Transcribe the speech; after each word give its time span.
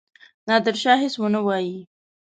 نادرشاه 0.47 0.97
هیڅ 1.03 1.13
ونه 1.19 1.41
وايي. 1.45 1.77